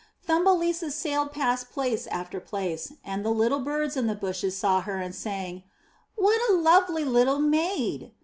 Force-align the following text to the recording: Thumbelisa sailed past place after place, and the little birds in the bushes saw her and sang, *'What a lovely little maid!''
Thumbelisa 0.27 0.91
sailed 0.91 1.31
past 1.31 1.71
place 1.71 2.07
after 2.07 2.39
place, 2.39 2.91
and 3.05 3.23
the 3.23 3.29
little 3.29 3.59
birds 3.59 3.95
in 3.95 4.07
the 4.07 4.15
bushes 4.15 4.57
saw 4.57 4.81
her 4.81 4.97
and 4.97 5.13
sang, 5.13 5.61
*'What 6.15 6.41
a 6.49 6.53
lovely 6.55 7.05
little 7.05 7.37
maid!'' 7.37 8.09